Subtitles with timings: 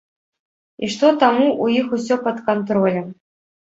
[0.85, 3.07] І што таму ў іх усё пад кантролем.